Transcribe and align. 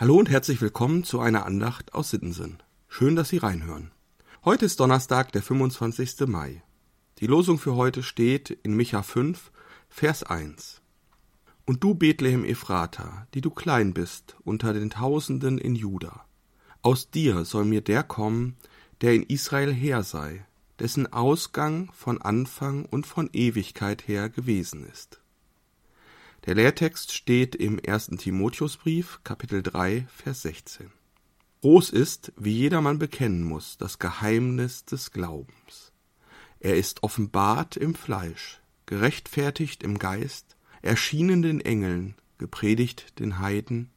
Hallo 0.00 0.16
und 0.16 0.30
herzlich 0.30 0.62
willkommen 0.62 1.04
zu 1.04 1.20
einer 1.20 1.44
Andacht 1.44 1.92
aus 1.92 2.08
Sittensen. 2.08 2.62
Schön, 2.88 3.16
dass 3.16 3.28
Sie 3.28 3.36
reinhören. 3.36 3.90
Heute 4.46 4.64
ist 4.64 4.80
Donnerstag, 4.80 5.30
der 5.32 5.42
25. 5.42 6.26
Mai. 6.26 6.62
Die 7.18 7.26
Losung 7.26 7.58
für 7.58 7.76
heute 7.76 8.02
steht 8.02 8.48
in 8.48 8.74
Micha 8.74 9.02
5, 9.02 9.52
Vers 9.90 10.22
1. 10.22 10.80
Und 11.66 11.84
du, 11.84 11.94
Bethlehem 11.94 12.46
Ephrata, 12.46 13.26
die 13.34 13.42
du 13.42 13.50
klein 13.50 13.92
bist 13.92 14.36
unter 14.42 14.72
den 14.72 14.88
Tausenden 14.88 15.58
in 15.58 15.74
Juda, 15.74 16.24
aus 16.80 17.10
dir 17.10 17.44
soll 17.44 17.66
mir 17.66 17.82
der 17.82 18.02
kommen, 18.02 18.56
der 19.02 19.12
in 19.12 19.24
Israel 19.24 19.70
her 19.70 20.02
sei, 20.02 20.46
dessen 20.78 21.12
Ausgang 21.12 21.92
von 21.92 22.22
Anfang 22.22 22.86
und 22.86 23.06
von 23.06 23.28
Ewigkeit 23.34 24.08
her 24.08 24.30
gewesen 24.30 24.82
ist. 24.90 25.20
Der 26.46 26.54
Lehrtext 26.54 27.12
steht 27.12 27.54
im 27.54 27.78
ersten 27.78 28.16
Timotheusbrief, 28.16 29.20
Kapitel 29.24 29.62
3, 29.62 30.06
Vers 30.08 30.40
16. 30.42 30.90
Groß 31.60 31.90
ist, 31.90 32.32
wie 32.38 32.56
jedermann 32.56 32.98
bekennen 32.98 33.44
muss, 33.44 33.76
das 33.76 33.98
Geheimnis 33.98 34.86
des 34.86 35.10
Glaubens. 35.10 35.92
Er 36.58 36.76
ist 36.76 37.02
offenbart 37.02 37.76
im 37.76 37.94
Fleisch, 37.94 38.62
gerechtfertigt 38.86 39.82
im 39.82 39.98
Geist, 39.98 40.56
erschienen 40.80 41.42
den 41.42 41.60
Engeln, 41.60 42.14
gepredigt 42.38 43.18
den 43.18 43.38
Heiden, 43.38 43.90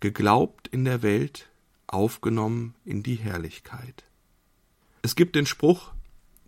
geglaubt 0.00 0.68
in 0.68 0.86
der 0.86 1.02
Welt, 1.02 1.50
aufgenommen 1.86 2.74
in 2.86 3.02
die 3.02 3.16
Herrlichkeit. 3.16 4.04
Es 5.02 5.16
gibt 5.16 5.36
den 5.36 5.44
Spruch, 5.44 5.92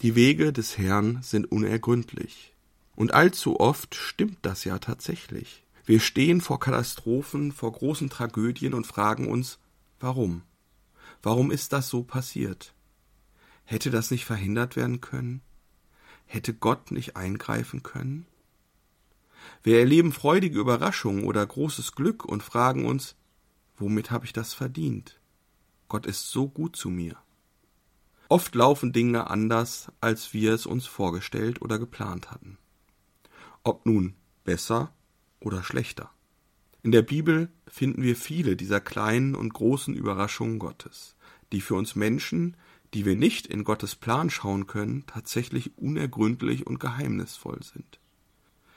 die 0.00 0.14
Wege 0.14 0.54
des 0.54 0.78
Herrn 0.78 1.18
sind 1.22 1.52
unergründlich. 1.52 2.54
Und 2.98 3.14
allzu 3.14 3.60
oft 3.60 3.94
stimmt 3.94 4.38
das 4.42 4.64
ja 4.64 4.80
tatsächlich. 4.80 5.62
Wir 5.84 6.00
stehen 6.00 6.40
vor 6.40 6.58
Katastrophen, 6.58 7.52
vor 7.52 7.70
großen 7.70 8.10
Tragödien 8.10 8.74
und 8.74 8.88
fragen 8.88 9.28
uns, 9.28 9.60
warum? 10.00 10.42
Warum 11.22 11.52
ist 11.52 11.72
das 11.72 11.88
so 11.88 12.02
passiert? 12.02 12.74
Hätte 13.62 13.92
das 13.92 14.10
nicht 14.10 14.24
verhindert 14.24 14.74
werden 14.74 15.00
können? 15.00 15.42
Hätte 16.26 16.52
Gott 16.52 16.90
nicht 16.90 17.16
eingreifen 17.16 17.84
können? 17.84 18.26
Wir 19.62 19.78
erleben 19.78 20.10
freudige 20.10 20.58
Überraschungen 20.58 21.22
oder 21.22 21.46
großes 21.46 21.92
Glück 21.92 22.24
und 22.24 22.42
fragen 22.42 22.84
uns, 22.84 23.14
womit 23.76 24.10
habe 24.10 24.24
ich 24.24 24.32
das 24.32 24.54
verdient? 24.54 25.20
Gott 25.86 26.04
ist 26.04 26.32
so 26.32 26.48
gut 26.48 26.74
zu 26.74 26.90
mir. 26.90 27.16
Oft 28.28 28.56
laufen 28.56 28.92
Dinge 28.92 29.30
anders, 29.30 29.92
als 30.00 30.34
wir 30.34 30.52
es 30.52 30.66
uns 30.66 30.88
vorgestellt 30.88 31.62
oder 31.62 31.78
geplant 31.78 32.32
hatten 32.32 32.58
ob 33.62 33.86
nun 33.86 34.14
besser 34.44 34.94
oder 35.40 35.62
schlechter. 35.62 36.10
In 36.82 36.92
der 36.92 37.02
Bibel 37.02 37.50
finden 37.66 38.02
wir 38.02 38.16
viele 38.16 38.56
dieser 38.56 38.80
kleinen 38.80 39.34
und 39.34 39.52
großen 39.52 39.94
Überraschungen 39.94 40.58
Gottes, 40.58 41.16
die 41.52 41.60
für 41.60 41.74
uns 41.74 41.96
Menschen, 41.96 42.56
die 42.94 43.04
wir 43.04 43.16
nicht 43.16 43.46
in 43.46 43.64
Gottes 43.64 43.94
Plan 43.94 44.30
schauen 44.30 44.66
können, 44.66 45.04
tatsächlich 45.06 45.76
unergründlich 45.76 46.66
und 46.66 46.80
geheimnisvoll 46.80 47.62
sind. 47.62 47.98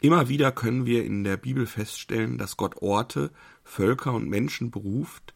Immer 0.00 0.28
wieder 0.28 0.52
können 0.52 0.84
wir 0.84 1.04
in 1.04 1.24
der 1.24 1.38
Bibel 1.38 1.66
feststellen, 1.66 2.36
dass 2.36 2.58
Gott 2.58 2.82
Orte, 2.82 3.30
Völker 3.62 4.12
und 4.12 4.28
Menschen 4.28 4.70
beruft, 4.70 5.34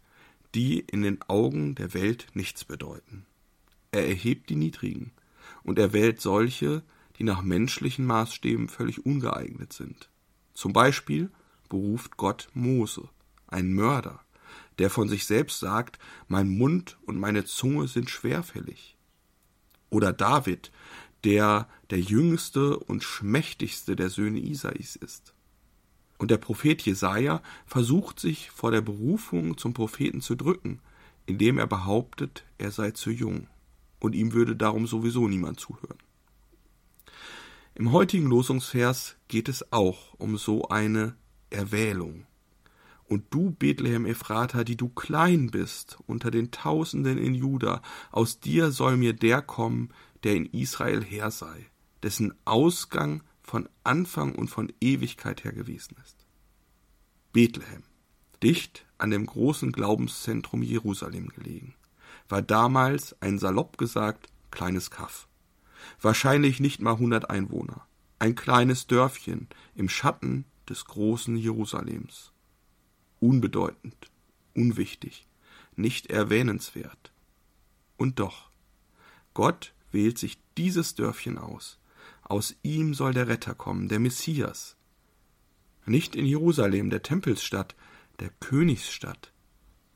die 0.55 0.81
in 0.81 1.03
den 1.03 1.23
Augen 1.23 1.75
der 1.75 1.95
Welt 1.95 2.27
nichts 2.35 2.65
bedeuten. 2.65 3.25
Er 3.93 4.07
erhebt 4.07 4.51
die 4.51 4.57
Niedrigen 4.57 5.13
und 5.63 5.79
er 5.79 5.93
wählt 5.93 6.21
solche, 6.21 6.83
die 7.19 7.25
nach 7.25 7.43
menschlichen 7.43 8.07
Maßstäben 8.07 8.69
völlig 8.69 9.05
ungeeignet 9.05 9.73
sind. 9.73 10.09
Zum 10.55 10.73
Beispiel 10.73 11.31
beruft 11.69 12.17
Gott 12.17 12.49
Mose, 12.55 13.09
ein 13.47 13.73
Mörder, 13.73 14.21
der 14.79 14.91
von 14.91 15.09
sich 15.09 15.27
selbst 15.27 15.61
sagt, 15.61 15.99
mein 16.29 16.49
Mund 16.49 16.99
und 17.05 17.19
meine 17.19 17.45
Zunge 17.45 17.89
sind 17.89 18.11
schwerfällig. 18.11 18.97
Oder 19.91 20.13
David, 20.13 20.71
der 21.25 21.69
der 21.91 22.01
jüngste 22.01 22.79
und 22.79 23.03
schmächtigste 23.03 23.97
der 23.97 24.11
Söhne 24.11 24.39
Isais 24.41 24.97
ist. 24.97 25.35
Und 26.19 26.31
der 26.31 26.37
Prophet 26.37 26.83
Jesaja 26.83 27.43
versucht 27.67 28.21
sich 28.21 28.51
vor 28.51 28.71
der 28.71 28.81
Berufung 28.81 29.57
zum 29.57 29.73
Propheten 29.73 30.21
zu 30.21 30.35
drücken, 30.35 30.81
indem 31.27 31.59
er 31.59 31.67
behauptet, 31.67 32.45
er 32.59 32.71
sei 32.71 32.91
zu 32.91 33.11
jung 33.11 33.47
und 34.01 34.15
ihm 34.15 34.33
würde 34.33 34.57
darum 34.57 34.87
sowieso 34.87 35.29
niemand 35.29 35.61
zuhören. 35.61 35.99
Im 37.79 37.93
heutigen 37.93 38.27
Losungsvers 38.27 39.15
geht 39.29 39.49
es 39.49 39.73
auch 39.73 40.15
um 40.15 40.37
so 40.37 40.67
eine 40.67 41.15
Erwählung. 41.49 42.27
Und 43.05 43.27
du, 43.31 43.53
Bethlehem 43.53 44.05
Ephrata, 44.05 44.65
die 44.65 44.77
du 44.77 44.89
klein 44.89 45.53
bist 45.53 45.97
unter 46.09 46.33
den 46.33 46.51
Tausenden 46.51 47.19
in 47.19 47.37
Juda, 47.37 47.81
aus 48.11 48.41
dir 48.41 48.73
soll 48.73 48.97
mir 48.97 49.13
der 49.13 49.43
kommen, 49.43 49.91
der 50.25 50.35
in 50.35 50.47
Israel 50.47 51.05
her 51.05 51.31
sei, 51.31 51.67
dessen 52.03 52.35
Ausgang 52.45 53.23
von 53.43 53.69
Anfang 53.85 54.35
und 54.35 54.49
von 54.49 54.73
Ewigkeit 54.81 55.45
her 55.45 55.53
gewesen 55.53 55.95
ist. 56.03 56.27
Bethlehem, 57.33 57.85
dicht 58.43 58.87
an 58.99 59.11
dem 59.11 59.25
großen 59.25 59.71
Glaubenszentrum 59.71 60.65
Jerusalem 60.65 61.29
gelegen, 61.29 61.77
war 62.29 62.43
damals 62.43 63.15
ein 63.23 63.39
salopp 63.39 63.79
gesagt 63.79 64.27
kleines 64.51 64.91
Kaff 64.91 65.29
wahrscheinlich 66.01 66.61
nicht 66.61 66.81
mal 66.81 66.99
hundert 66.99 67.31
Einwohner. 67.31 67.87
Ein 68.19 68.35
kleines 68.35 68.87
Dörfchen 68.87 69.49
im 69.75 69.89
Schatten 69.89 70.45
des 70.69 70.85
großen 70.85 71.37
Jerusalems. 71.37 72.33
Unbedeutend, 73.21 74.11
unwichtig, 74.55 75.27
nicht 75.77 76.09
erwähnenswert. 76.09 77.13
Und 77.97 78.19
doch, 78.19 78.51
Gott 79.35 79.73
wählt 79.93 80.19
sich 80.19 80.39
dieses 80.57 80.95
Dörfchen 80.95 81.39
aus. 81.39 81.79
Aus 82.23 82.57
ihm 82.63 82.95
soll 82.95 83.15
der 83.15 83.29
Retter 83.29 83.55
kommen, 83.55 83.89
der 83.89 84.01
Messias. 84.01 84.77
Nicht 85.87 86.15
in 86.15 86.27
Jerusalem, 86.27 86.91
der 86.91 87.03
Tempelsstadt, 87.03 87.75
der 88.21 88.31
Königsstadt. 88.41 89.33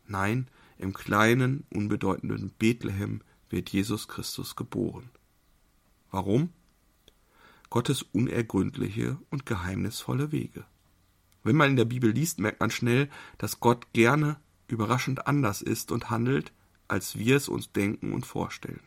Nein, 0.06 0.48
im 0.78 0.94
kleinen, 0.94 1.64
unbedeutenden 1.70 2.50
Bethlehem 2.58 3.20
wird 3.50 3.70
Jesus 3.70 4.08
Christus 4.08 4.56
geboren. 4.56 5.10
Warum? 6.12 6.50
Gottes 7.70 8.02
unergründliche 8.02 9.18
und 9.30 9.46
geheimnisvolle 9.46 10.30
Wege. 10.30 10.64
Wenn 11.42 11.56
man 11.56 11.70
in 11.70 11.76
der 11.76 11.86
Bibel 11.86 12.12
liest, 12.12 12.38
merkt 12.38 12.60
man 12.60 12.70
schnell, 12.70 13.08
dass 13.38 13.60
Gott 13.60 13.92
gerne 13.94 14.36
überraschend 14.68 15.26
anders 15.26 15.62
ist 15.62 15.90
und 15.90 16.10
handelt, 16.10 16.52
als 16.86 17.18
wir 17.18 17.36
es 17.36 17.48
uns 17.48 17.72
denken 17.72 18.12
und 18.12 18.26
vorstellen. 18.26 18.82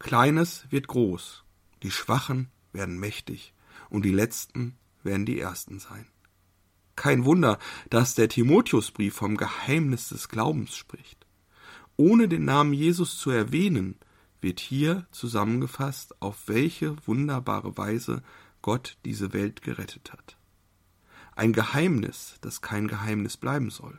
Kleines 0.00 0.66
wird 0.70 0.88
groß, 0.88 1.44
die 1.84 1.92
Schwachen 1.92 2.50
werden 2.72 2.98
mächtig 2.98 3.54
und 3.88 4.04
die 4.04 4.10
Letzten 4.10 4.76
werden 5.04 5.26
die 5.26 5.38
Ersten 5.38 5.78
sein. 5.78 6.06
Kein 6.96 7.24
Wunder, 7.24 7.58
dass 7.88 8.16
der 8.16 8.28
Timotheusbrief 8.28 9.14
vom 9.14 9.36
Geheimnis 9.36 10.08
des 10.08 10.28
Glaubens 10.28 10.76
spricht. 10.76 11.24
Ohne 11.96 12.26
den 12.26 12.44
Namen 12.44 12.72
Jesus 12.72 13.18
zu 13.18 13.30
erwähnen, 13.30 13.96
wird 14.42 14.60
hier 14.60 15.06
zusammengefasst, 15.12 16.20
auf 16.20 16.48
welche 16.48 16.96
wunderbare 17.06 17.76
Weise 17.76 18.22
Gott 18.60 18.98
diese 19.04 19.32
Welt 19.32 19.62
gerettet 19.62 20.12
hat. 20.12 20.36
Ein 21.34 21.52
Geheimnis, 21.52 22.36
das 22.40 22.60
kein 22.60 22.88
Geheimnis 22.88 23.36
bleiben 23.36 23.70
soll. 23.70 23.98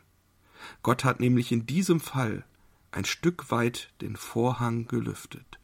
Gott 0.82 1.04
hat 1.04 1.20
nämlich 1.20 1.50
in 1.50 1.66
diesem 1.66 2.00
Fall 2.00 2.44
ein 2.92 3.04
Stück 3.04 3.50
weit 3.50 3.92
den 4.00 4.16
Vorhang 4.16 4.86
gelüftet. 4.86 5.58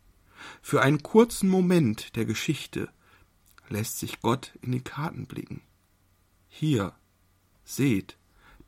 Für 0.62 0.82
einen 0.82 1.02
kurzen 1.02 1.48
Moment 1.48 2.16
der 2.16 2.24
Geschichte 2.24 2.90
lässt 3.68 3.98
sich 3.98 4.20
Gott 4.20 4.52
in 4.62 4.72
die 4.72 4.82
Karten 4.82 5.26
blicken. 5.26 5.62
Hier, 6.48 6.92
seht, 7.64 8.18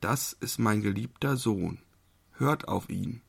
das 0.01 0.33
ist 0.33 0.59
mein 0.59 0.81
geliebter 0.81 1.37
Sohn, 1.37 1.79
hört 2.33 2.69
auf 2.69 2.89
ihn. 2.89 3.23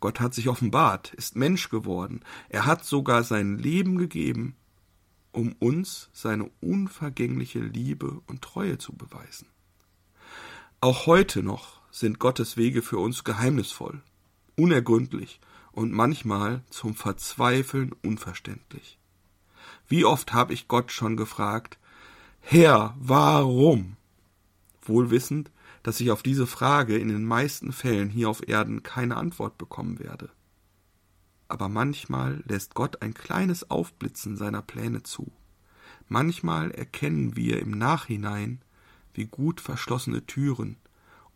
Gott 0.00 0.18
hat 0.18 0.34
sich 0.34 0.48
offenbart, 0.48 1.12
ist 1.14 1.36
Mensch 1.36 1.68
geworden. 1.68 2.20
Er 2.48 2.66
hat 2.66 2.84
sogar 2.84 3.22
sein 3.22 3.58
Leben 3.58 3.98
gegeben, 3.98 4.56
um 5.32 5.52
uns 5.58 6.08
seine 6.12 6.50
unvergängliche 6.60 7.60
Liebe 7.60 8.20
und 8.26 8.42
Treue 8.42 8.78
zu 8.78 8.94
beweisen. 8.94 9.46
Auch 10.80 11.06
heute 11.06 11.42
noch 11.42 11.80
sind 11.90 12.18
Gottes 12.18 12.56
Wege 12.56 12.82
für 12.82 12.98
uns 12.98 13.24
geheimnisvoll, 13.24 14.02
unergründlich 14.56 15.40
und 15.72 15.92
manchmal 15.92 16.64
zum 16.70 16.94
Verzweifeln 16.94 17.92
unverständlich. 18.02 18.98
Wie 19.86 20.04
oft 20.04 20.32
habe 20.32 20.54
ich 20.54 20.68
Gott 20.68 20.90
schon 20.92 21.16
gefragt, 21.16 21.78
Herr, 22.40 22.94
warum? 22.98 23.96
Wohl 24.90 25.10
wissend, 25.10 25.50
dass 25.82 26.00
ich 26.00 26.10
auf 26.10 26.22
diese 26.22 26.46
Frage 26.46 26.98
in 26.98 27.08
den 27.08 27.24
meisten 27.24 27.72
Fällen 27.72 28.10
hier 28.10 28.28
auf 28.28 28.46
Erden 28.46 28.82
keine 28.82 29.16
Antwort 29.16 29.56
bekommen 29.56 29.98
werde. 29.98 30.28
Aber 31.48 31.68
manchmal 31.68 32.42
lässt 32.46 32.74
Gott 32.74 33.00
ein 33.00 33.14
kleines 33.14 33.70
Aufblitzen 33.70 34.36
seiner 34.36 34.60
Pläne 34.60 35.02
zu. 35.02 35.32
Manchmal 36.08 36.70
erkennen 36.70 37.36
wir 37.36 37.60
im 37.60 37.70
Nachhinein, 37.70 38.60
wie 39.14 39.26
gut 39.26 39.60
verschlossene 39.60 40.26
Türen 40.26 40.76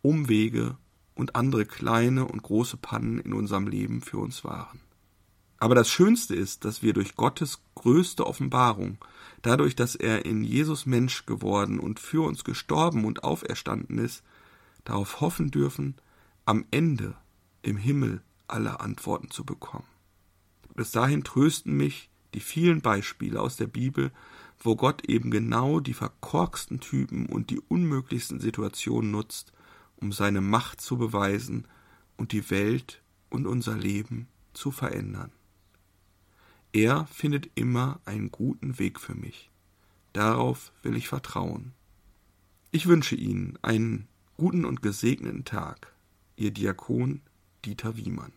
Umwege 0.01 0.77
und 1.15 1.35
andere 1.35 1.65
kleine 1.65 2.25
und 2.25 2.43
große 2.43 2.77
Pannen 2.77 3.19
in 3.19 3.33
unserem 3.33 3.67
Leben 3.67 4.01
für 4.01 4.19
uns 4.19 4.43
waren. 4.43 4.81
Aber 5.57 5.73
das 5.73 5.89
Schönste 5.89 6.35
ist, 6.35 6.63
dass 6.65 6.83
wir 6.83 6.93
durch 6.93 7.15
Gottes 7.15 7.61
größte 7.85 8.25
Offenbarung, 8.25 8.97
dadurch, 9.43 9.75
dass 9.75 9.93
er 9.93 10.25
in 10.25 10.43
Jesus 10.43 10.87
Mensch 10.87 11.27
geworden 11.27 11.79
und 11.79 11.99
für 11.99 12.25
uns 12.25 12.43
gestorben 12.43 13.05
und 13.05 13.23
auferstanden 13.23 13.99
ist, 13.99 14.23
darauf 14.85 15.21
hoffen 15.21 15.51
dürfen, 15.51 15.93
am 16.45 16.65
Ende 16.71 17.13
im 17.61 17.77
Himmel 17.77 18.23
alle 18.47 18.79
Antworten 18.79 19.29
zu 19.29 19.45
bekommen. 19.45 19.85
Bis 20.73 20.89
dahin 20.89 21.23
trösten 21.23 21.77
mich 21.77 22.09
die 22.33 22.39
vielen 22.39 22.81
Beispiele 22.81 23.39
aus 23.39 23.55
der 23.55 23.67
Bibel, 23.67 24.11
wo 24.57 24.75
Gott 24.75 25.07
eben 25.07 25.29
genau 25.29 25.79
die 25.79 25.93
verkorksten 25.93 26.79
Typen 26.79 27.27
und 27.27 27.51
die 27.51 27.59
unmöglichsten 27.59 28.39
Situationen 28.39 29.11
nutzt, 29.11 29.53
um 29.97 30.11
seine 30.11 30.41
Macht 30.41 30.81
zu 30.81 30.97
beweisen 30.97 31.67
und 32.17 32.31
die 32.31 32.49
Welt 32.49 33.03
und 33.29 33.45
unser 33.45 33.77
Leben 33.77 34.27
zu 34.53 34.71
verändern. 34.71 35.31
Er 36.75 37.07
findet 37.07 37.49
immer 37.55 38.01
einen 38.03 38.31
guten 38.31 38.79
Weg 38.79 38.99
für 38.99 39.15
mich. 39.15 39.49
Darauf 40.11 40.73
will 40.83 40.97
ich 40.97 41.07
vertrauen. 41.07 41.71
Ich 42.71 42.87
wünsche 42.87 43.15
Ihnen 43.15 43.57
einen 43.61 44.09
guten 44.35 44.65
und 44.65 44.81
gesegneten 44.81 45.45
Tag. 45.45 45.93
Ihr 46.35 46.51
Diakon 46.51 47.21
Dieter 47.63 47.95
Wiemann 47.95 48.33